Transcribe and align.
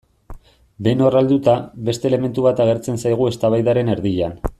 Behin 0.87 1.03
horra 1.07 1.21
helduta, 1.23 1.53
beste 1.89 2.09
elementu 2.11 2.45
bat 2.47 2.63
agertzen 2.65 2.99
zaigu 3.05 3.29
eztabaidaren 3.33 3.93
erdian. 3.97 4.35